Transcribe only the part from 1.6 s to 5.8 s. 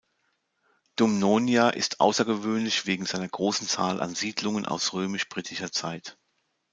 ist außergewöhnlich wegen seiner großen Zahl an Siedlungen aus römisch-britischer